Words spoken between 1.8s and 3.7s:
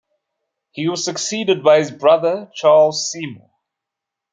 brother Charles Seymour.